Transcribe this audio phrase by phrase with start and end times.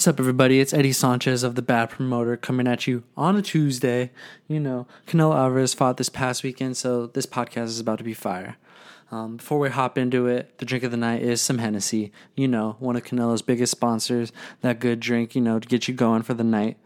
[0.00, 0.60] What's up, everybody?
[0.60, 4.12] It's Eddie Sanchez of the Bad Promoter coming at you on a Tuesday.
[4.48, 8.14] You know, Canelo Alvarez fought this past weekend, so this podcast is about to be
[8.14, 8.56] fire.
[9.12, 12.12] Um, before we hop into it, the drink of the night is some Hennessy.
[12.34, 14.32] You know, one of Canelo's biggest sponsors.
[14.62, 16.78] That good drink, you know, to get you going for the night.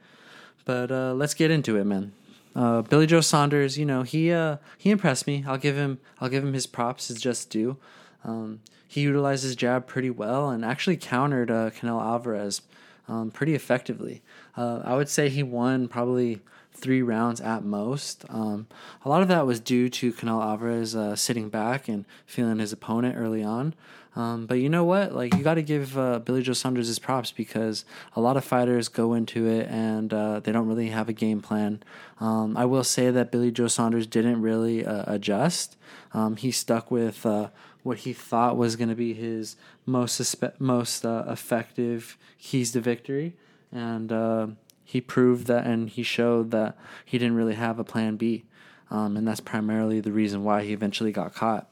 [0.65, 2.10] But uh, let's get into it, man.
[2.57, 5.45] Uh, Billy Joe Saunders, you know, he uh, he impressed me.
[5.46, 7.07] I'll give him I'll give him his props.
[7.07, 7.77] His just due.
[8.24, 12.60] Um, he utilized his jab pretty well and actually countered uh, Canelo Alvarez
[13.09, 14.23] um, pretty effectively.
[14.57, 16.41] Uh, I would say he won probably
[16.73, 18.25] three rounds at most.
[18.29, 18.67] Um,
[19.05, 22.73] a lot of that was due to Canelo Alvarez uh, sitting back and feeling his
[22.73, 23.75] opponent early on.
[24.17, 25.13] Um, but you know what?
[25.13, 28.45] Like you got to give uh, Billy Joe Saunders his props because a lot of
[28.45, 31.83] fighters go into it and uh, they don't really have a game plan.
[32.21, 35.77] Um, I will say that Billy Joe Saunders didn't really uh, adjust.
[36.13, 37.49] Um, he stuck with uh,
[37.85, 42.80] what he thought was going to be his most suspe- most uh, effective keys to
[42.80, 43.35] victory,
[43.71, 44.46] and uh,
[44.82, 48.45] he proved that, and he showed that he didn't really have a plan B,
[48.90, 51.68] um, and that's primarily the reason why he eventually got caught.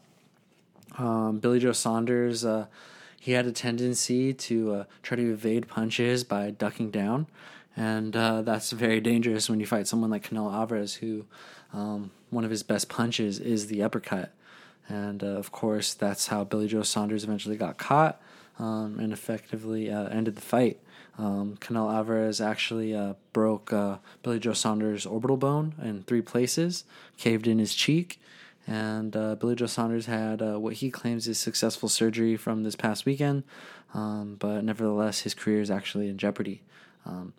[0.98, 2.66] Um, Billy Joe Saunders, uh,
[3.18, 7.26] he had a tendency to uh, try to evade punches by ducking down,
[7.74, 11.24] and uh, that's very dangerous when you fight someone like Canelo Alvarez, who
[11.72, 14.34] um, one of his best punches is the uppercut.
[14.92, 18.20] And uh, of course, that's how Billy Joe Saunders eventually got caught
[18.58, 20.80] um, and effectively uh, ended the fight.
[21.18, 26.84] Um, Canelo Alvarez actually uh, broke uh, Billy Joe Saunders' orbital bone in three places,
[27.16, 28.20] caved in his cheek,
[28.66, 32.76] and uh, Billy Joe Saunders had uh, what he claims is successful surgery from this
[32.76, 33.44] past weekend,
[33.94, 36.60] um, but nevertheless, his career is actually in jeopardy.
[37.06, 37.32] Um,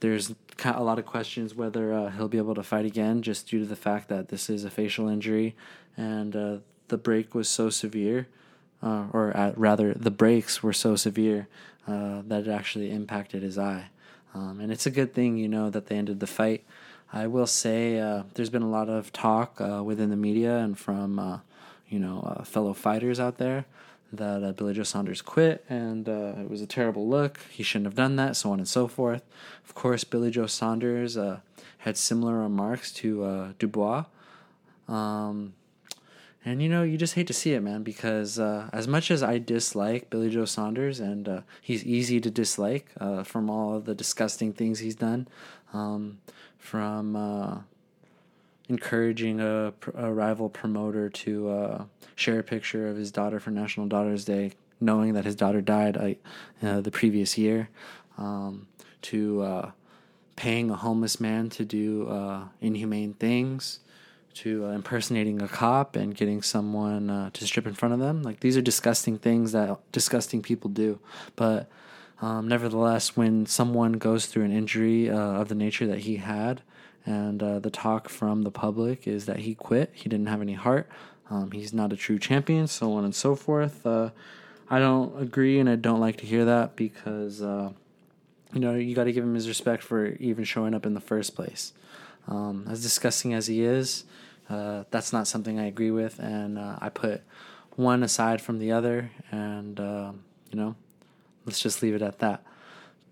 [0.00, 3.60] there's a lot of questions whether uh, he'll be able to fight again just due
[3.60, 5.54] to the fact that this is a facial injury
[5.96, 8.28] and uh, the break was so severe,
[8.82, 11.48] uh, or rather, the breaks were so severe
[11.86, 13.86] uh, that it actually impacted his eye.
[14.34, 16.64] Um, and it's a good thing, you know, that they ended the fight.
[17.12, 20.76] I will say uh, there's been a lot of talk uh, within the media and
[20.76, 21.40] from,
[21.88, 23.66] you know, fellow fighters out there
[24.16, 27.40] that uh, Billy Joe Saunders quit and uh, it was a terrible look.
[27.50, 29.22] He shouldn't have done that, so on and so forth.
[29.64, 31.40] Of course, Billy Joe Saunders uh,
[31.78, 34.04] had similar remarks to uh, Dubois.
[34.88, 35.54] Um,
[36.44, 39.22] and you know, you just hate to see it, man, because uh, as much as
[39.22, 42.90] I dislike Billy Joe Saunders, and uh, he's easy to dislike
[43.24, 45.26] from all the disgusting things he's done,
[45.72, 46.18] um,
[46.58, 47.64] from
[48.68, 53.86] encouraging a, a rival promoter to uh, share a picture of his daughter for National
[53.86, 56.18] Daughters Day, knowing that his daughter died
[56.62, 57.68] uh, the previous year,
[58.16, 58.66] um,
[59.02, 59.70] to uh,
[60.36, 63.80] paying a homeless man to do uh, inhumane things,
[64.32, 68.22] to uh, impersonating a cop and getting someone to strip in front of them.
[68.22, 70.98] Like these are disgusting things that disgusting people do,
[71.36, 71.68] but.
[72.22, 76.62] Um, nevertheless, when someone goes through an injury of the nature that he had,
[77.06, 79.90] and uh, the talk from the public is that he quit.
[79.92, 80.88] He didn't have any heart.
[81.30, 83.86] Um, he's not a true champion, so on and so forth.
[83.86, 84.10] Uh,
[84.70, 87.72] I don't agree, and I don't like to hear that because uh,
[88.52, 91.00] you know you got to give him his respect for even showing up in the
[91.00, 91.72] first place.
[92.26, 94.04] Um, as disgusting as he is,
[94.48, 97.22] uh, that's not something I agree with, and uh, I put
[97.76, 100.76] one aside from the other, and um, you know,
[101.44, 102.42] let's just leave it at that.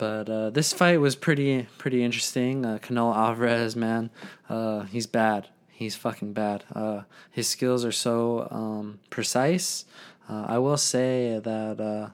[0.02, 2.66] But uh, this fight was pretty pretty interesting.
[2.66, 4.10] Uh, Canelo Alvarez, man,
[4.48, 5.46] uh, he's bad.
[5.70, 6.64] He's fucking bad.
[6.74, 9.84] Uh, his skills are so um, precise.
[10.28, 12.08] Uh, I will say that uh,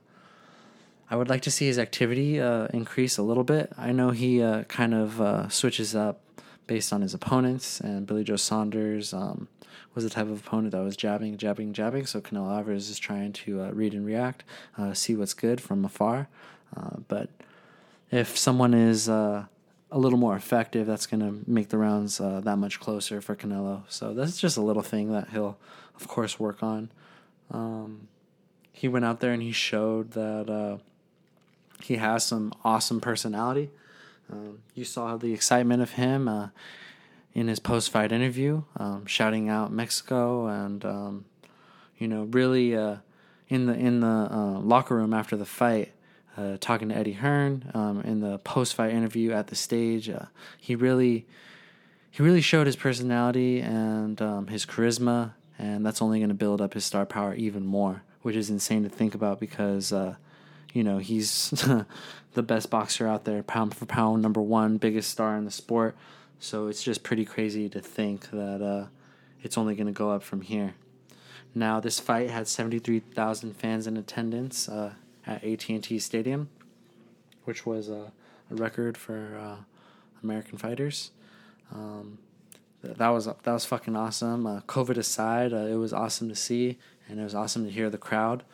[1.11, 3.73] I would like to see his activity uh, increase a little bit.
[3.79, 6.21] I know he kind of switches up
[6.67, 9.49] based on his opponents, and Billy Joe Saunders um,
[9.95, 12.05] was the type of opponent that was jabbing, jabbing, jabbing.
[12.05, 14.45] So Canelo Alvarez is trying to read and react,
[14.93, 16.29] see what's good from afar.
[17.09, 17.31] but
[18.11, 19.47] if someone is uh,
[19.91, 23.35] a little more effective, that's going to make the rounds uh, that much closer for
[23.37, 23.83] Canelo.
[23.89, 25.59] So that's just a little thing that he'll,
[25.97, 26.91] of course, work on.
[27.51, 28.09] Um,
[28.73, 30.79] he went out there and he showed that uh,
[31.83, 33.71] he has some awesome personality.
[34.31, 36.49] Um, you saw the excitement of him uh,
[37.33, 41.25] in his post-fight interview, um, shouting out Mexico, and um,
[41.97, 42.97] you know, really uh,
[43.49, 45.93] in the in the uh, locker room after the fight
[46.39, 50.09] uh, talking to Eddie Hearn um, in the post fight interview at the stage.
[50.09, 50.27] Uh,
[50.59, 51.27] he really
[52.11, 56.61] he really showed his personality and um, his charisma, and that's only going to build
[56.61, 60.15] up his star power even more, which is insane to think about because uh,
[60.73, 61.51] you know he's
[62.35, 65.97] the best boxer out there, pound for pound, number one, biggest star in the sport.
[66.39, 68.87] So it's just pretty crazy to think that uh,
[69.43, 70.75] it's only going to go up from here.
[71.53, 74.69] Now, this fight had 73,000 fans in attendance.
[74.69, 74.93] Uh,
[75.29, 76.49] at AT&T Stadium,
[77.45, 78.11] which was a,
[78.51, 79.57] a record for uh,
[80.23, 81.13] American fighters.
[81.73, 82.19] Um,
[82.83, 84.47] that was that was fucking awesome.
[84.47, 86.79] Uh, COVID aside, uh, it was awesome to see,
[87.09, 88.45] and it was awesome to hear the crowd.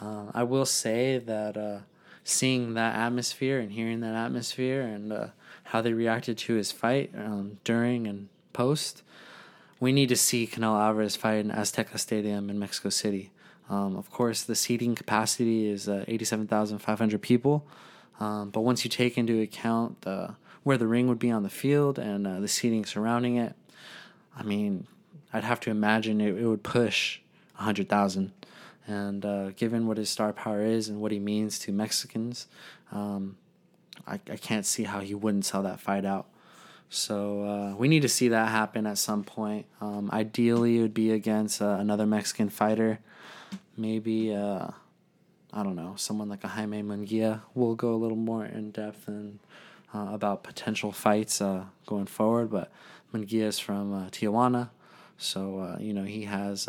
[0.00, 1.78] Uh, I will say that uh,
[2.24, 5.26] seeing that atmosphere and hearing that atmosphere and uh,
[5.64, 9.02] how they reacted to his fight um, during and post,
[9.80, 13.30] we need to see Canelo Alvarez fight in Azteca Stadium in Mexico City.
[13.70, 17.66] Um, of course, the seating capacity is uh, 87,500 people,
[18.20, 20.04] um, but once you take into account
[20.62, 23.54] where the ring would be on the field and uh, the seating surrounding it,
[24.36, 24.86] I mean,
[25.32, 27.20] I'd have to imagine it, it would push
[27.56, 28.32] 100,000.
[28.86, 32.46] And uh, given what his star power is and what he means to Mexicans,
[32.92, 33.36] um,
[34.06, 36.26] I, I can't see how he wouldn't sell that fight out.
[36.90, 39.66] So uh, we need to see that happen at some point.
[39.80, 43.00] Um, ideally, it would be against uh, another Mexican fighter.
[43.76, 44.68] Maybe, uh,
[45.52, 49.08] I don't know, someone like a Jaime Munguia will go a little more in depth
[49.08, 49.38] and
[49.94, 52.50] uh, about potential fights uh, going forward.
[52.50, 52.70] But
[53.12, 54.70] Munguia is from uh, Tijuana,
[55.16, 56.68] so you know he has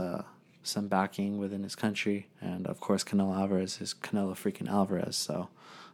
[0.65, 5.15] some backing within his country, and of course Canelo Alvarez is Canelo freaking Alvarez.
[5.15, 5.49] So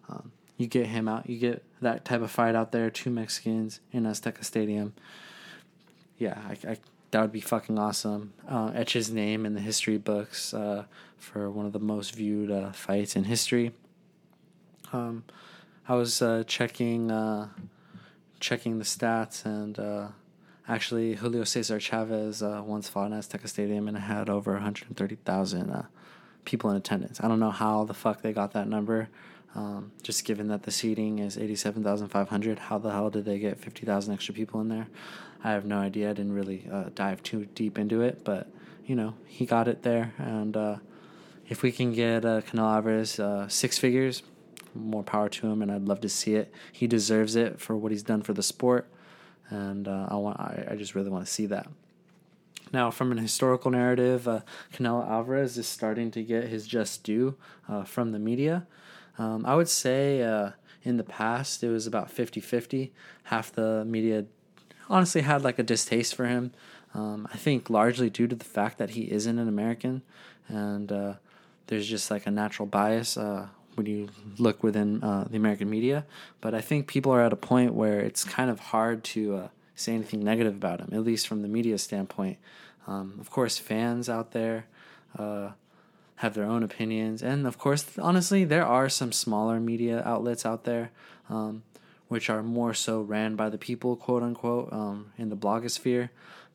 [0.09, 3.79] um, you get him out, you get that type of fight out there, two Mexicans
[3.91, 4.93] in Azteca Stadium.
[6.17, 6.77] Yeah, I, I
[7.11, 8.33] that would be fucking awesome.
[8.47, 10.85] Uh, etch his name in the history books uh,
[11.17, 13.71] for one of the most viewed uh, fights in history.
[14.93, 15.23] Um,
[15.87, 17.49] I was uh, checking uh,
[18.39, 20.07] checking the stats, and uh,
[20.67, 25.85] actually Julio Cesar Chavez once fought in Azteca Stadium and had over 130,000 uh,
[26.45, 27.19] people in attendance.
[27.21, 29.09] I don't know how the fuck they got that number.
[29.53, 34.13] Um, just given that the seating is 87,500, how the hell did they get 50,000
[34.13, 34.87] extra people in there?
[35.43, 36.09] I have no idea.
[36.09, 38.47] I didn't really uh, dive too deep into it, but
[38.85, 40.13] you know, he got it there.
[40.17, 40.79] And
[41.47, 43.19] if we can get uh, Canelo Alvarez
[43.53, 44.23] six figures,
[44.73, 46.53] more power to him, and I'd love to see it.
[46.71, 48.87] He deserves it for what he's done for the sport,
[49.49, 51.67] and uh, I want I, I just really want to see that.
[52.73, 54.41] Now, from an historical narrative, uh,
[54.73, 57.35] Canelo Alvarez is starting to get his just due
[57.67, 58.65] uh, from the media.
[59.17, 60.51] Um, I would say uh,
[60.83, 62.93] in the past it was about 50 50.
[63.23, 64.25] Half the media
[64.91, 66.51] honestly had like a distaste for him.
[66.93, 70.01] Um, I think largely due to the fact that he isn't an American
[70.47, 71.13] and uh,
[71.67, 76.05] there's just like a natural bias uh, when you look within uh, the American media.
[76.41, 79.47] But I think people are at a point where it's kind of hard to uh,
[79.75, 82.37] say anything negative about him, at least from the media standpoint.
[82.87, 84.65] Um, of course, fans out there
[85.17, 85.51] uh,
[86.15, 90.65] have their own opinions, and of course, honestly, there are some smaller media outlets out
[90.65, 90.91] there.
[91.29, 91.63] Um,
[92.11, 96.09] which are more so ran by the people, quote unquote, um, in the blogosphere.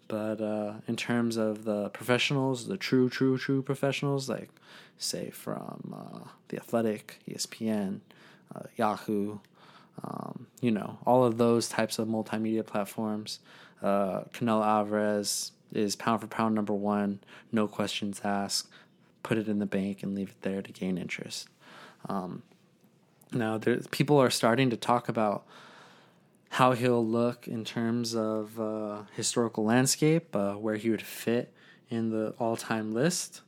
[0.07, 4.51] But uh, in terms of the professionals, the true, true, true professionals, like
[4.99, 8.01] say from uh, the Athletic, ESPN,
[8.55, 9.39] uh, Yahoo,
[10.05, 13.39] um, you know, all of those types of multimedia platforms.
[13.83, 17.21] Uh, Canelo Alvarez is pound for pound number one,
[17.51, 18.69] no questions asked.
[19.23, 21.49] Put it in the bank and leave it there to gain interest.
[22.11, 22.43] Um,
[23.33, 25.45] now, there, people are starting to talk about
[26.51, 31.53] how he'll look in terms of uh, historical landscape, uh, where he would fit
[31.91, 33.43] in the all-time list.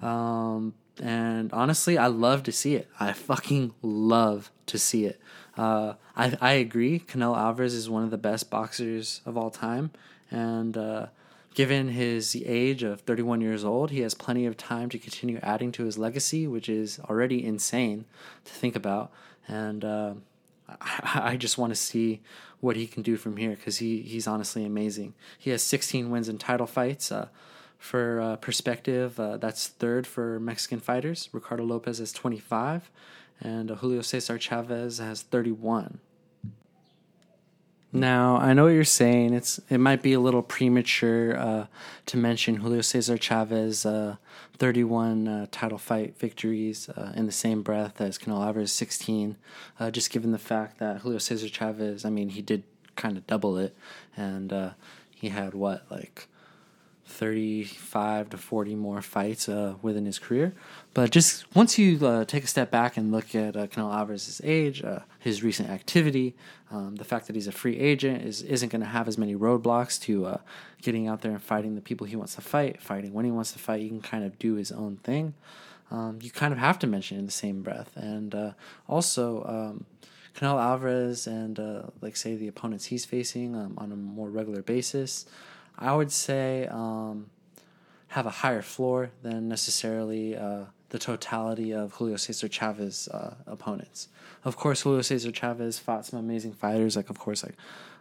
[0.00, 2.88] Um, and honestly, I love to see it.
[2.98, 5.20] I fucking love to see it.
[5.56, 7.00] Uh, I I agree.
[7.00, 9.90] Canelo Alvarez is one of the best boxers of all time,
[10.30, 11.06] and uh,
[11.54, 15.72] given his age of 31 years old, he has plenty of time to continue adding
[15.72, 18.04] to his legacy, which is already insane
[18.44, 19.10] to think about.
[19.48, 20.14] And uh,
[20.68, 22.20] I, I just want to see
[22.60, 25.14] what he can do from here because he he's honestly amazing.
[25.38, 27.10] He has 16 wins in title fights.
[27.10, 27.28] Uh,
[27.78, 31.30] for uh, perspective, uh, that's third for Mexican fighters.
[31.32, 32.90] Ricardo Lopez has 25,
[33.40, 35.98] and uh, Julio Cesar Chavez has 31.
[37.92, 39.34] Now, I know what you're saying.
[39.34, 41.66] It's it might be a little premature uh,
[42.06, 44.16] to mention Julio Cesar Chavez' uh,
[44.58, 49.36] 31 uh, title fight victories in the same breath as Canelo Alvarez' 16,
[49.90, 52.62] just given the fact that Julio Cesar Chavez, I mean, he did
[52.94, 53.74] kind of double it,
[54.16, 54.72] and
[55.12, 56.28] he had what like
[57.10, 60.54] 35 to 40 more fights uh, within his career.
[60.94, 64.40] But just once you uh, take a step back and look at uh, Canelo Alvarez's
[64.44, 66.34] age, uh, his recent activity,
[66.70, 69.34] um, the fact that he's a free agent is, isn't going to have as many
[69.34, 70.38] roadblocks to uh,
[70.80, 73.52] getting out there and fighting the people he wants to fight, fighting when he wants
[73.52, 73.82] to fight.
[73.82, 75.34] He can kind of do his own thing.
[75.90, 77.90] Um, you kind of have to mention in the same breath.
[77.96, 78.52] And uh,
[78.88, 79.84] also, um,
[80.36, 84.62] Canelo Alvarez and, uh, like, say, the opponents he's facing um, on a more regular
[84.62, 85.26] basis–
[85.80, 87.30] I would say um,
[88.08, 94.08] have a higher floor than necessarily uh, the totality of Julio Cesar Chavez uh, opponents.
[94.44, 96.96] Of course, Julio Cesar Chavez fought some amazing fighters.
[96.96, 97.54] Like, of course, like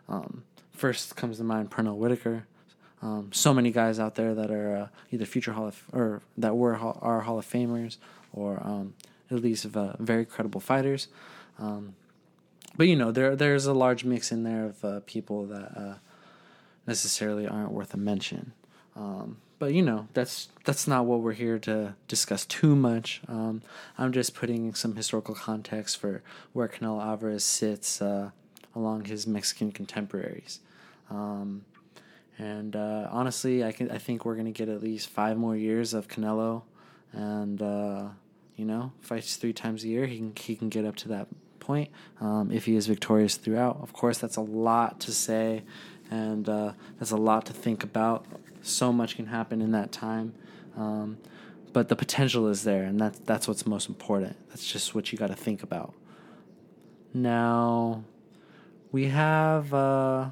[0.09, 0.43] um,
[0.73, 2.45] first comes to mind Pernell Whitaker.
[3.01, 6.57] Um, so many guys out there that are uh, either future Hall of or that
[6.57, 7.97] were are Hall of Famers
[8.33, 8.93] or um,
[9.31, 11.07] at least uh, very credible fighters.
[11.59, 11.95] Um,
[12.75, 15.95] but you know, there there's a large mix in there of uh, people that uh,
[16.89, 18.51] necessarily aren't worth a mention.
[18.95, 23.21] Um, but you know, that's that's not what we're here to discuss too much.
[23.27, 23.61] Um,
[23.97, 28.31] I'm just putting some historical context for where Canelo Alvarez sits uh,
[28.75, 30.59] along his Mexican contemporaries.
[31.09, 31.65] Um,
[32.37, 35.93] and uh, honestly, I can I think we're gonna get at least five more years
[35.93, 36.63] of Canelo,
[37.13, 38.07] and uh,
[38.55, 40.05] you know, fights three times a year.
[40.05, 41.27] He can he can get up to that
[41.59, 43.77] point um, if he is victorious throughout.
[43.81, 45.63] Of course, that's a lot to say,
[46.09, 48.25] and uh, that's a lot to think about.
[48.61, 50.33] So much can happen in that time,
[50.75, 51.17] um,
[51.71, 54.35] but the potential is there, and that's that's what's most important.
[54.49, 55.93] That's just what you got to think about.
[57.13, 58.03] Now,
[58.91, 60.29] we have uh,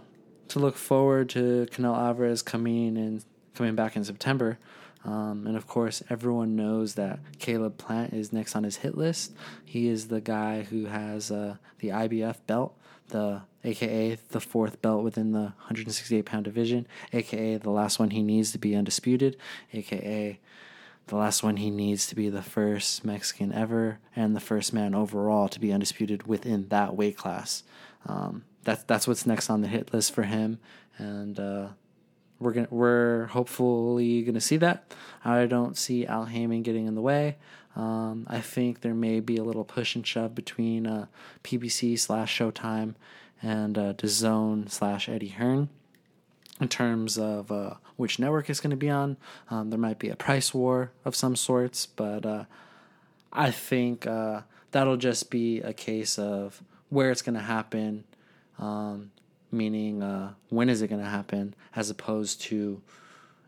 [0.49, 3.23] to look forward to Canelo Alvarez coming and
[3.55, 4.59] coming back in September.
[5.05, 9.33] Um, and of course, everyone knows that Caleb Plant is next on his hit list.
[9.63, 12.77] He is the guy who has uh, the IBF belt,
[13.09, 18.23] the AKA the fourth belt within the 168 pound division, AKA the last one he
[18.23, 19.37] needs to be undisputed,
[19.73, 20.39] AKA
[21.07, 24.93] the last one he needs to be the first Mexican ever and the first man
[24.93, 27.63] overall to be undisputed within that weight class.
[28.05, 30.59] Um, that's that's what's next on the hit list for him,
[30.97, 31.67] and uh,
[32.39, 34.93] we're gonna we're hopefully gonna see that.
[35.23, 37.37] I don't see Al Haymon getting in the way.
[37.77, 41.05] Um, I think there may be a little push and shove between uh,
[41.43, 42.95] PBC slash Showtime
[43.41, 45.69] and uh, DAZN slash Eddie Hearn
[46.59, 49.15] in terms of uh, which network it's going to be on.
[49.51, 52.45] Um, there might be a price war of some sorts, but uh,
[53.31, 54.41] I think uh,
[54.71, 58.05] that'll just be a case of where it's going to happen
[58.59, 59.11] um,
[59.51, 62.81] meaning uh, when is it going to happen, as opposed to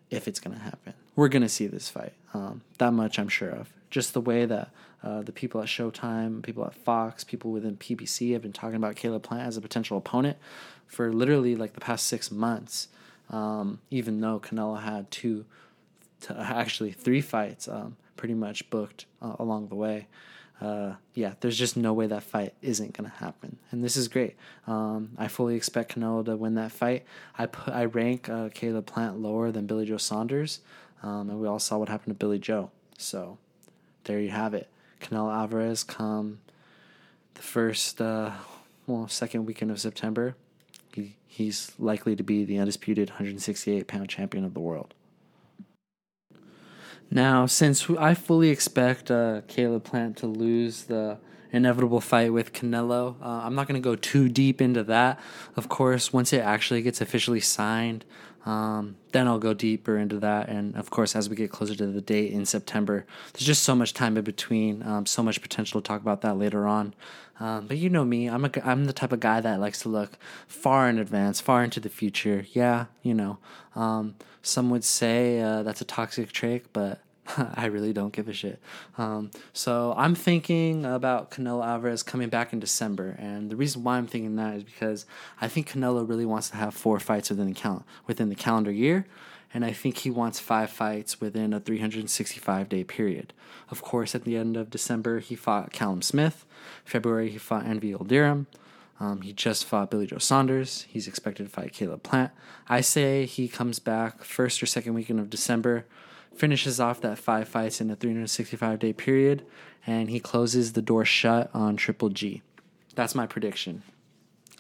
[0.10, 0.94] if it's going to happen.
[1.16, 2.14] We're going to see this fight.
[2.34, 3.74] Um, that much I'm sure of.
[3.90, 4.72] Just the way that
[5.04, 8.96] uh, the people at Showtime, people at Fox, people within PBC have been talking about
[8.96, 10.38] Caleb Plant as a potential opponent
[10.88, 12.88] for literally like the past six months.
[13.30, 15.46] Um, even though Canelo had two,
[16.30, 20.08] actually three fights um, pretty much booked uh, along the way
[20.62, 24.36] uh, yeah, there's just no way that fight isn't gonna happen, and this is great.
[24.68, 27.06] Um, I fully expect Canelo to win that fight.
[27.38, 30.60] I put I rank uh, Caleb Plant lower than Billy Joe Saunders,
[31.02, 32.72] um, and we all saw what happened to Billy Joe.
[32.98, 33.38] So
[34.04, 34.70] there you have it.
[35.02, 36.40] Canelo Alvarez come
[37.36, 38.32] the first, uh,
[38.86, 40.36] well, second weekend of September.
[40.94, 44.94] He, he's likely to be the undisputed 168 pound champion of the world.
[47.12, 51.18] Now, since I fully expect uh, Caleb Plant to lose the
[51.52, 55.20] inevitable fight with Canelo, uh, I'm not going to go too deep into that.
[55.56, 58.06] Of course, once it actually gets officially signed,
[58.50, 60.50] um, then I'll go deeper into that.
[60.50, 63.76] And of course, as we get closer to the date in September, there's just so
[63.76, 66.96] much time in between, um, so much potential to talk about that later on.
[67.40, 69.90] Um, but you know me, I'm a, I'm the type of guy that likes to
[69.90, 72.46] look far in advance, far into the future.
[72.52, 73.38] Yeah, you know,
[73.76, 77.02] um, some would say uh, that's a toxic trait, but
[77.56, 78.60] I really don't give a shit.
[78.98, 83.98] Um, so I'm thinking about Canelo Alvarez coming back in December, and the reason why
[83.98, 85.06] I'm thinking that is because
[85.40, 88.72] I think Canelo really wants to have four fights within the count within the calendar
[88.72, 89.06] year,
[89.54, 93.34] and I think he wants five fights within a 365 day period.
[93.70, 96.46] Of course, at the end of December, he fought Callum Smith.
[96.86, 98.46] February, he fought Avni Yildirim.
[99.00, 100.86] Um, he just fought Billy Joe Saunders.
[100.90, 102.32] He's expected to fight Caleb Plant.
[102.68, 105.86] I say he comes back first or second weekend of December,
[106.40, 109.46] finishes off that five fights in a 365 day period,
[109.86, 112.42] and he closes the door shut on Triple G.
[112.96, 113.84] That's my prediction.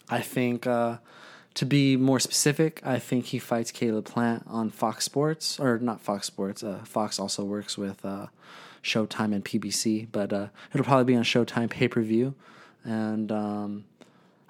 [0.10, 0.98] I think, uh,
[1.56, 6.02] to be more specific, I think he fights Caleb Plant on Fox Sports, or not
[6.02, 6.64] Fox Sports.
[6.64, 8.28] Uh, Fox also works with uh,
[8.84, 12.36] Showtime and PBC, but uh, it'll probably be on Showtime pay per view.
[12.84, 13.86] And um,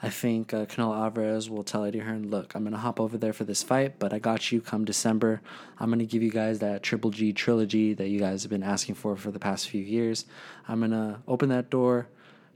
[0.01, 3.17] I think uh, Canelo Alvarez will tell Eddie Hearn, look, I'm going to hop over
[3.17, 5.41] there for this fight, but I got you come December.
[5.77, 8.63] I'm going to give you guys that Triple G trilogy that you guys have been
[8.63, 10.25] asking for for the past few years.
[10.69, 12.07] I'm going to open that door,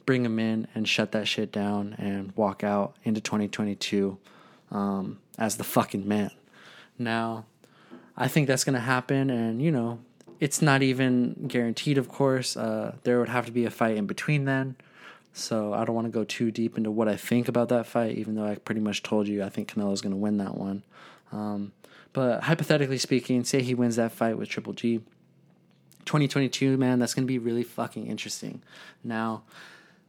[0.05, 4.17] bring him in, and shut that shit down and walk out into 2022
[4.71, 6.31] um, as the fucking man.
[6.97, 7.45] Now,
[8.15, 10.00] I think that's going to happen, and, you know,
[10.39, 12.55] it's not even guaranteed, of course.
[12.55, 14.77] Uh, there would have to be a fight in between then.
[15.34, 18.18] So I don't want to go too deep into what I think about that fight,
[18.18, 20.84] even though I pretty much told you I think Canelo's going to win that one.
[21.32, 21.74] Um,
[22.13, 25.00] but hypothetically speaking, say he wins that fight with Triple G.
[26.06, 28.62] 2022, man, that's going to be really fucking interesting.
[29.04, 29.44] Now,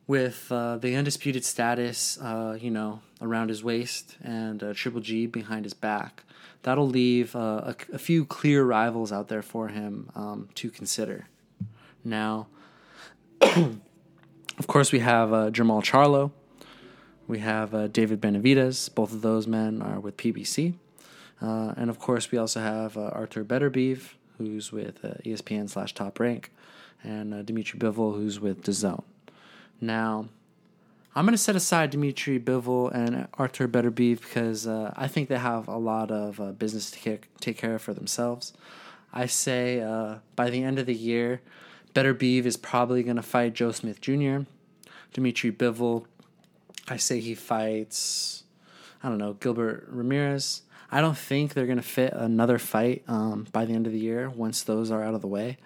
[0.07, 5.27] with uh, the undisputed status, uh, you know, around his waist and uh, Triple G
[5.27, 6.25] behind his back,
[6.63, 11.29] that'll leave uh, a, a, few clear rivals out there for him um, to consider.
[12.05, 12.49] Now,
[14.59, 16.31] of course, we have uh, Jermall Charlo.
[17.27, 18.95] We have uh, David Benavidez.
[18.95, 20.75] Both of those men are with PBC.
[21.41, 26.53] and of course, we also have Arthur Beterbiev, who's with ESPN slash Top Rank,
[27.03, 29.03] and Dimitri Bivol, who's with DAZN.
[29.81, 30.29] Now,
[31.17, 35.39] I'm going to set aside Dimitri Bivol and Arthur Beterbiev because uh, I think they
[35.39, 38.53] have a lot of uh, business to take care of for themselves.
[39.13, 41.41] I say uh, by the end of the year,
[41.95, 44.41] Beterbiev is probably going to fight Joe Smith Jr.
[45.13, 46.07] Dimitri Bivol,
[46.89, 48.45] I say he fights,
[49.03, 50.63] I don't know, Gilbert Ramirez.
[50.91, 53.99] I don't think they're going to fit another fight um, by the end of the
[53.99, 55.57] year once those are out of the way.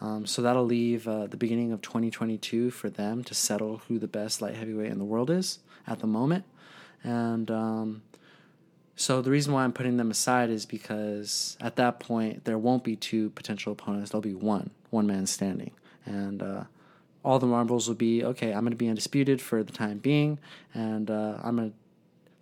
[0.00, 4.08] Um, so that'll leave uh, the beginning of 2022 for them to settle who the
[4.08, 6.44] best light heavyweight in the world is at the moment.
[7.02, 8.02] And um,
[8.96, 12.84] so the reason why I'm putting them aside is because at that point there won't
[12.84, 14.10] be two potential opponents.
[14.10, 15.72] There'll be one, one man standing,
[16.04, 16.64] and uh,
[17.24, 18.52] all the marbles will be okay.
[18.52, 20.38] I'm going to be undisputed for the time being,
[20.74, 21.76] and uh, I'm going to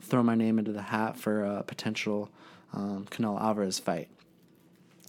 [0.06, 2.30] throw my name into the hat for a potential
[2.72, 4.08] um, Canelo Alvarez fight.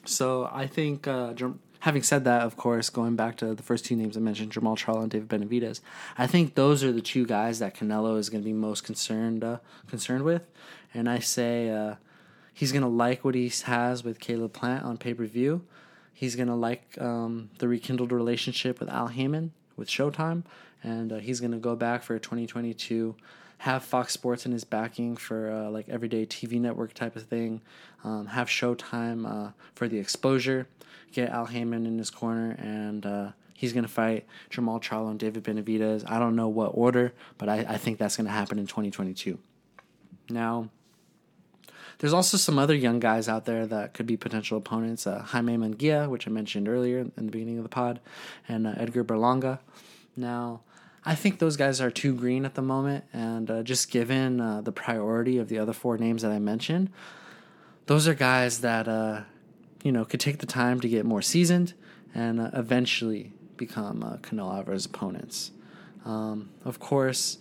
[0.06, 1.34] So I think uh,
[1.80, 4.78] having said that, of course, going back to the first two names I mentioned, Jermall
[4.78, 5.82] Charlo and David Benavidez,
[6.18, 9.44] I think those are the two guys that Canelo is going to be most concerned
[9.44, 10.44] uh, concerned with,
[10.94, 11.96] and I say uh,
[12.54, 15.66] he's going to like what he has with Caleb Plant on pay per view.
[16.16, 20.44] He's going to like um, the rekindled relationship with Al Haymon with Showtime,
[20.82, 23.16] and uh, he's going to go back for 2022
[23.60, 27.62] have Fox Sports in his backing for uh, like everyday TV network type of thing.
[28.04, 30.68] Um, have Showtime uh, for the exposure.
[31.12, 35.44] Get Al Haymon in his corner, and uh, he's gonna fight Jermall Charlo and David
[35.44, 36.04] Benavidez.
[36.10, 39.40] I don't know what order, but I, I think that's gonna happen in 2022.
[40.30, 40.70] Now,
[42.00, 45.08] there's also some other young guys out there that could be potential opponents.
[45.08, 48.00] Uh, Jaime Munguia, which I mentioned earlier in the beginning of the pod,
[48.48, 49.60] and uh, Edgar Berlanga.
[50.16, 50.62] Now,
[51.06, 54.62] I think those guys are too green at the moment, and uh, just given uh,
[54.62, 56.90] the priority of the other four names that I mentioned,
[57.86, 59.22] those are guys that uh,
[59.84, 61.74] you know could take the time to get more seasoned
[62.16, 65.52] and uh, eventually become uh, Canelo Alvarez opponents.
[66.06, 67.38] Um, of course,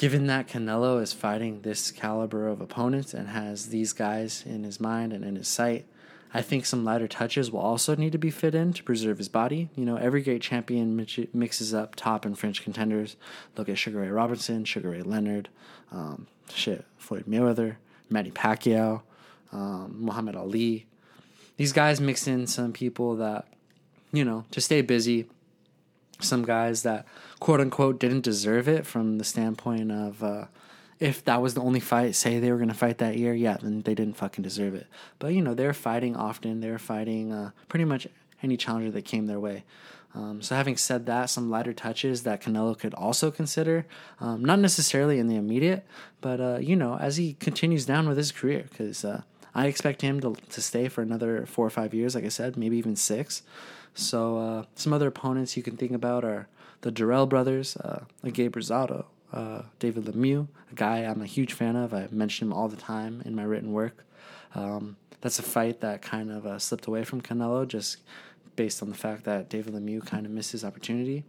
[0.00, 4.80] given that Canelo is fighting this caliber of opponents and has these guys in his
[4.80, 5.84] mind and in his sight,
[6.32, 9.28] I think some lighter touches will also need to be fit in to preserve his
[9.28, 9.68] body.
[9.76, 10.96] You know, every great champion
[11.34, 13.16] mixes up top and French contenders.
[13.58, 15.50] Look at Sugar Ray Robinson, Sugar Ray Leonard,
[15.92, 17.76] um, shit, Floyd Mayweather,
[18.08, 19.02] Manny Pacquiao,
[19.52, 20.86] um, Muhammad Ali.
[21.58, 23.48] These guys mix in some people that,
[24.14, 25.26] you know, to stay busy.
[26.20, 27.06] Some guys that,
[27.38, 30.44] quote unquote, didn't deserve it from the standpoint of, uh,
[30.98, 33.56] if that was the only fight, say they were going to fight that year, yeah,
[33.60, 34.86] then they didn't fucking deserve it.
[35.18, 36.60] But, you know, they're fighting often.
[36.60, 38.06] They're fighting uh, pretty much
[38.42, 39.64] any challenger that came their way.
[40.14, 43.86] Um, so, having said that, some lighter touches that Canelo could also consider,
[44.18, 45.86] um, not necessarily in the immediate,
[46.20, 49.22] but, uh, you know, as he continues down with his career, because uh,
[49.54, 52.56] I expect him to, to stay for another four or five years, like I said,
[52.56, 53.42] maybe even six.
[53.94, 56.48] So, uh, some other opponents you can think about are
[56.82, 61.76] the Dirrell brothers, uh, Gabe Rosado, uh, David Lemieux, a guy I'm a huge fan
[61.76, 61.92] of.
[61.92, 64.04] I mention him all the time in my written work.
[64.54, 67.98] Um, that's a fight that kind of uh, slipped away from Canelo just
[68.56, 71.24] based on the fact that David Lemieux kind of missed his opportunity.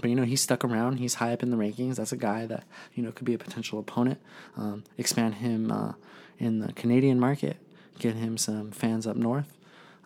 [0.00, 0.96] But you know he's stuck around.
[0.96, 1.96] He's high up in the rankings.
[1.96, 4.20] That's a guy that you know could be a potential opponent.
[4.56, 5.92] Um, expand him uh,
[6.38, 7.58] in the Canadian market.
[7.98, 9.56] Get him some fans up north.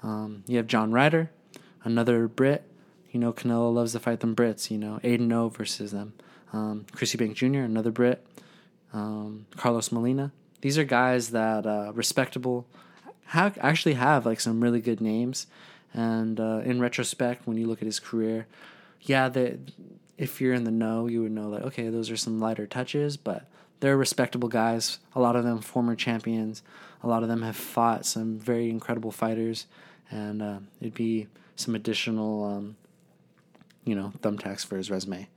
[0.03, 1.31] Um, you have John Ryder,
[1.85, 2.65] another Brit.
[3.11, 4.71] You know Canelo loves to fight them Brits.
[4.71, 6.13] You know Aiden O versus them
[6.53, 8.25] um, Chris Eubank Jr., another Brit,
[8.93, 10.33] um, Carlos Molina.
[10.61, 12.67] These are guys that uh, respectable,
[13.27, 15.47] have, actually have like some really good names.
[15.95, 18.47] And uh, in retrospect, when you look at his career,
[19.03, 19.59] yeah, that
[20.17, 23.17] if you're in the know, you would know like okay, those are some lighter touches,
[23.17, 23.47] but
[23.81, 24.99] they're respectable guys.
[25.15, 26.63] A lot of them former champions.
[27.03, 29.67] A lot of them have fought some very incredible fighters,
[30.11, 32.77] and uh, it'd be some additional, um,
[33.85, 35.29] you know, thumbtacks for his resume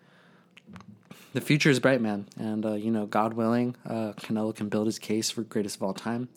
[1.34, 2.28] the future is bright, man.
[2.38, 5.84] And, uh, you know, God willing, uh, Canelo can build his case for greatest of
[5.84, 6.30] all time.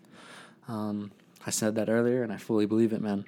[0.69, 1.11] Um,
[1.47, 3.25] I said that earlier, and I fully believe it, man.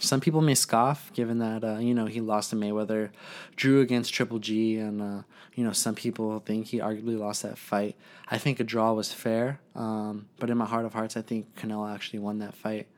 [0.00, 3.10] Some people may scoff, given that, uh, you know, he lost to Mayweather,
[3.54, 5.22] drew against Triple G, and, uh,
[5.54, 7.96] you know, some people think he arguably lost that fight.
[8.28, 11.54] I think a draw was fair, um, but in my heart of hearts, I think
[11.56, 12.88] Canelo actually won that fight.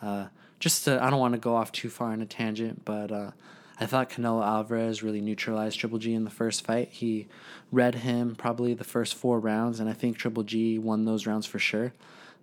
[0.00, 0.26] Uh,
[0.64, 3.32] just to, I don't want to go off too far on a tangent, but uh,
[3.78, 6.88] I thought Canelo Alvarez really neutralized Triple G in the first fight.
[6.90, 7.26] He
[7.70, 11.44] read him probably the first four rounds, and I think Triple G won those rounds
[11.44, 11.92] for sure.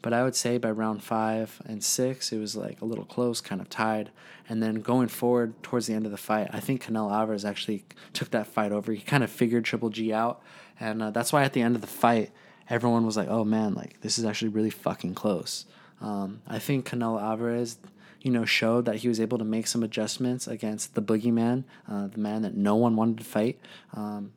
[0.04, 3.42] But I would say by round five and six, it was like a little close,
[3.42, 4.12] kind of tied.
[4.48, 7.86] And then going forward towards the end of the fight, I think Canelo Alvarez actually
[8.14, 8.92] took that fight over.
[8.92, 10.44] He kind of figured Triple G out.
[10.80, 12.30] And uh, that's why at the end of the fight,
[12.70, 15.66] everyone was like, oh man, like this is actually really fucking close.
[16.00, 17.78] Um, I think Canelo Alvarez,
[18.22, 22.08] you know, showed that he was able to make some adjustments against the boogeyman, uh,
[22.08, 23.60] the man that no one wanted to fight.
[23.94, 24.32] Um,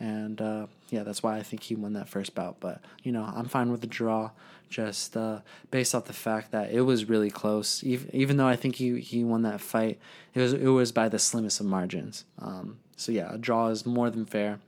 [0.00, 2.60] and uh, yeah, that's why I think he won that first bout.
[2.60, 4.30] But you know, I'm fine with the draw,
[4.68, 7.82] just uh, based off the fact that it was really close.
[7.84, 9.98] Even, even though I think he he won that fight,
[10.34, 12.24] it was it was by the slimmest of margins.
[12.38, 14.60] Um, so yeah, a draw is more than fair.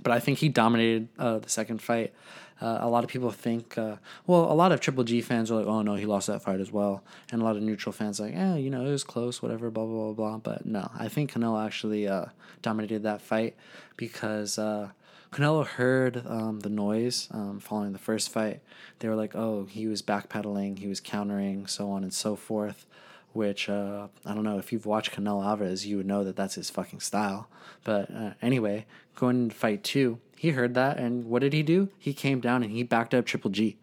[0.00, 2.12] But I think he dominated uh, the second fight.
[2.60, 5.54] Uh, a lot of people think, uh, well, a lot of Triple G fans are
[5.54, 8.18] like, oh no, he lost that fight as well, and a lot of neutral fans
[8.18, 10.38] like, yeah, you know, it was close, whatever, blah blah blah blah.
[10.38, 12.26] But no, I think Canelo actually uh,
[12.62, 13.54] dominated that fight
[13.96, 14.90] because uh,
[15.30, 18.60] Canelo heard um, the noise um, following the first fight.
[18.98, 22.86] They were like, oh, he was backpedaling, he was countering, so on and so forth.
[23.34, 26.54] Which uh, I don't know if you've watched Canelo Alvarez, you would know that that's
[26.54, 27.48] his fucking style.
[27.84, 31.88] But uh, anyway, going into fight two, he heard that, and what did he do?
[31.98, 33.76] He came down and he backed up Triple G.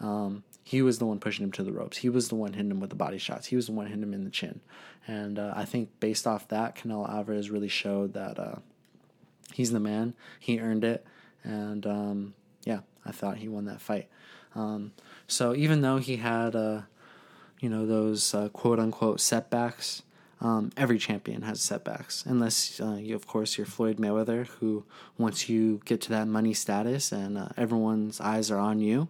[0.00, 1.98] Um, he was the one pushing him to the ropes.
[1.98, 3.46] He was the one hitting him with the body shots.
[3.46, 4.60] He was the one hitting him in the chin.
[5.06, 8.56] And uh, I think based off that, Canelo Alvarez really showed that uh,
[9.52, 10.14] he's the man.
[10.40, 11.04] He earned it,
[11.44, 14.08] and um, yeah, I thought he won that fight.
[14.54, 14.92] Um,
[15.28, 16.82] so even though he had, uh,
[17.60, 20.02] you know, those uh, quote unquote setbacks,
[20.40, 24.84] um, every champion has setbacks, unless uh, you, of course, you're Floyd Mayweather, who
[25.16, 29.08] once you get to that money status and uh, everyone's eyes are on you,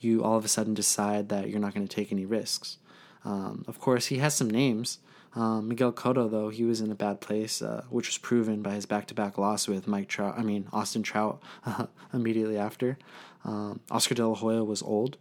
[0.00, 2.78] you all of a sudden decide that you're not going to take any risks.
[3.24, 4.98] Um, of course, he has some names.
[5.34, 8.74] Um, Miguel Cotto, though, he was in a bad place, uh, which was proven by
[8.74, 10.34] his back-to-back loss with Mike Trout.
[10.36, 11.40] I mean Austin Trout
[12.12, 12.98] immediately after.
[13.44, 15.16] Um, Oscar De La Hoya was old.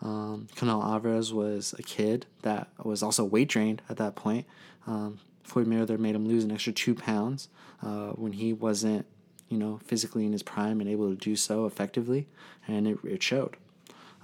[0.00, 4.46] Um, Canelo Alvarez was a kid that was also weight drained at that point.
[4.88, 7.48] Um, Floyd Mayweather made him lose an extra two pounds
[7.82, 9.06] uh, when he wasn't,
[9.48, 12.26] you know, physically in his prime and able to do so effectively,
[12.66, 13.56] and it, it showed.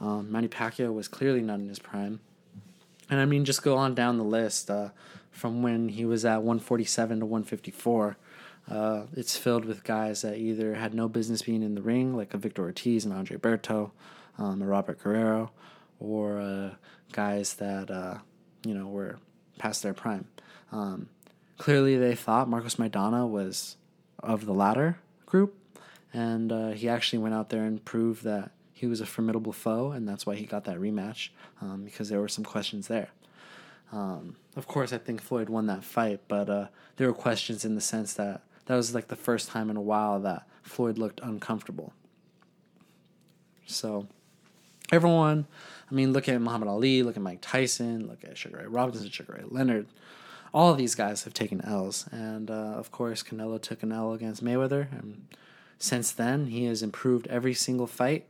[0.01, 2.19] Um, Manny Pacquiao was clearly not in his prime,
[3.09, 4.71] and I mean, just go on down the list.
[4.71, 4.89] Uh,
[5.35, 8.17] from when he was at 147 to 154.
[8.71, 12.33] Uh, it's filled with guys that either had no business being in the ring, like
[12.33, 13.91] a Victor Ortiz and Andre Berto,
[14.39, 15.51] um, a Robert Guerrero,
[15.99, 16.71] or uh,
[17.13, 18.19] guys that uh,
[18.65, 19.19] you know were
[19.59, 20.27] past their prime.
[20.75, 21.09] Um,
[21.57, 23.77] clearly, they thought Marcos Maidana was
[24.19, 25.55] of the latter group,
[26.13, 29.93] and uh, he actually went out there and proved that he was a formidable foe,
[29.93, 31.29] and that's why he got that rematch
[31.63, 33.11] um, because there were some questions there.
[33.93, 37.77] Um, of course, I think Floyd won that fight, but uh, there were questions in
[37.77, 41.21] the sense that that was like the first time in a while that Floyd looked
[41.23, 41.93] uncomfortable.
[43.67, 44.09] So,
[44.91, 45.47] everyone,
[45.89, 49.09] I mean, look at Muhammad Ali, look at Mike Tyson, look at Sugar Ray Robinson,
[49.09, 49.87] Sugar Ray Leonard.
[50.55, 54.13] All of these guys have taken L's, and uh, of course, Canelo took an L
[54.13, 55.27] against Mayweather, and
[55.81, 58.27] since then he has improved every single fight.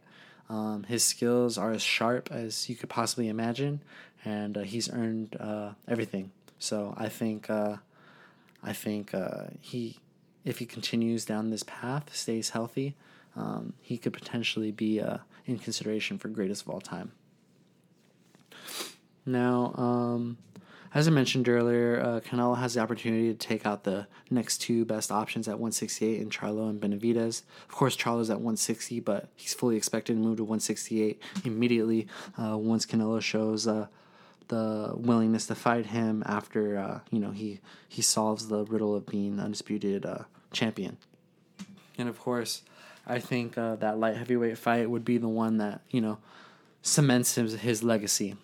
[0.49, 3.83] Um, his skills are as sharp as you could possibly imagine,
[4.25, 6.31] and uh, he's earned uh, everything.
[6.59, 7.77] So I think uh,
[8.63, 9.99] I think uh, he,
[10.47, 12.95] if he continues down this path, stays healthy,
[13.37, 17.13] um, he could potentially be uh, in consideration for greatest of all time.
[19.27, 20.39] Now, um,
[20.95, 24.85] as I mentioned earlier, uh, Canelo has the opportunity to take out the next two
[24.85, 27.43] best options at 168 in Charlo and Benavidez.
[27.69, 32.07] Of course, Charlo's at 160, but he's fully expected to move to 168 immediately
[32.41, 33.89] uh, once Canelo shows uh,
[34.49, 39.07] the willingness to fight him after uh, you know he he solves the riddle of
[39.07, 40.99] being undisputed uh, champion.
[41.99, 42.63] And of course,
[43.07, 46.19] I think uh, that light heavyweight fight would be the one that you know
[46.83, 48.37] cements his his legacy.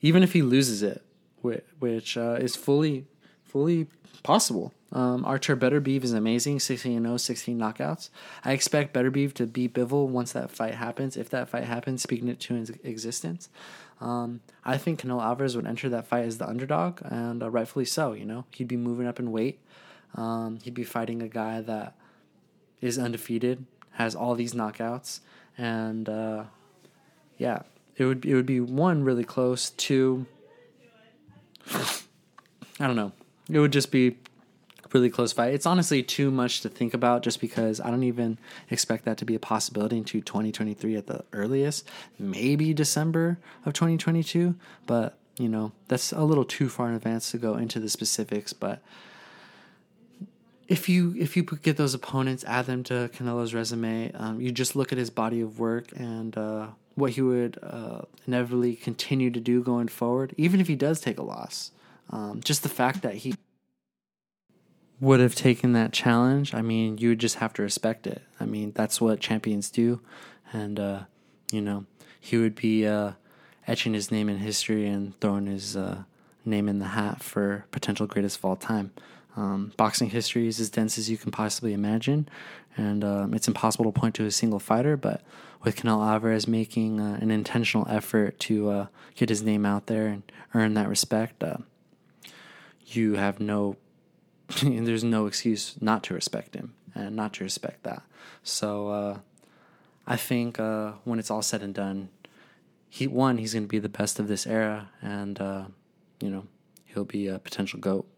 [0.00, 1.02] Even if he loses it,
[1.42, 3.06] which, which uh, is fully
[3.44, 3.86] fully
[4.22, 4.72] possible.
[4.90, 8.10] Um, Artur Beterbiev is amazing, 16 0, 16 knockouts.
[8.44, 12.28] I expect Beterbiev to beat Bivol once that fight happens, if that fight happens, speaking
[12.28, 13.48] it to existence.
[14.00, 17.84] Um, I think Canelo Alvarez would enter that fight as the underdog, and uh, rightfully
[17.84, 18.12] so.
[18.12, 19.60] You know, he'd be moving up in weight.
[20.14, 21.94] Um, he'd be fighting a guy that
[22.80, 25.20] is undefeated, has all these knockouts,
[25.58, 26.44] and uh,
[27.36, 27.62] yeah,
[27.96, 29.70] it would it would be one really close.
[29.70, 30.26] Two,
[32.80, 33.12] I don't know.
[33.50, 34.16] It would just be
[34.92, 35.54] really close fight.
[35.54, 38.38] It's honestly too much to think about just because I don't even
[38.70, 41.88] expect that to be a possibility into 2023 at the earliest.
[42.18, 44.54] Maybe December of 2022,
[44.86, 48.52] but you know, that's a little too far in advance to go into the specifics,
[48.52, 48.82] but
[50.68, 54.76] if you if you get those opponents, add them to Canelo's resume, um, you just
[54.76, 59.40] look at his body of work and uh, what he would uh, inevitably continue to
[59.40, 61.72] do going forward, even if he does take a loss.
[62.10, 63.34] Um, just the fact that he
[65.00, 68.22] would have taken that challenge, I mean, you would just have to respect it.
[68.38, 70.00] I mean, that's what champions do,
[70.52, 71.00] and uh,
[71.50, 71.86] you know,
[72.20, 73.12] he would be uh,
[73.66, 76.02] etching his name in history and throwing his uh,
[76.44, 78.92] name in the hat for potential greatest of all time.
[79.38, 82.28] Um, boxing history is as dense as you can possibly imagine,
[82.76, 84.96] and um, it's impossible to point to a single fighter.
[84.96, 85.22] But
[85.62, 90.08] with Canelo Alvarez making uh, an intentional effort to uh, get his name out there
[90.08, 90.24] and
[90.54, 91.58] earn that respect, uh,
[92.84, 93.76] you have no,
[94.62, 98.02] there's no excuse not to respect him and not to respect that.
[98.42, 99.18] So uh,
[100.04, 102.08] I think uh, when it's all said and done,
[102.88, 105.66] he one he's going to be the best of this era, and uh,
[106.20, 106.48] you know
[106.86, 108.08] he'll be a potential goat.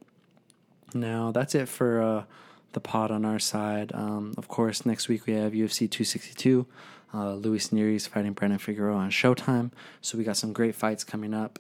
[0.95, 2.25] Now, that's it for uh,
[2.73, 3.93] the pod on our side.
[3.95, 6.67] Um, of course, next week we have UFC 262.
[7.13, 9.73] Uh, Luis Nery's fighting Brandon Figueroa on Showtime.
[10.01, 11.59] So we got some great fights coming up.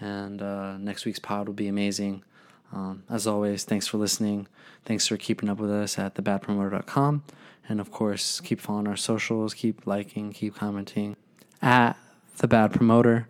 [0.00, 2.24] And uh, next week's pod will be amazing.
[2.72, 4.48] Um, as always, thanks for listening.
[4.84, 7.22] Thanks for keeping up with us at thebadpromoter.com.
[7.68, 11.16] And of course, keep following our socials, keep liking, keep commenting
[11.60, 11.96] at
[12.38, 13.28] The Bad Promoter.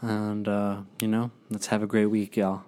[0.00, 2.62] And, uh, you know, let's have a great week, y'all.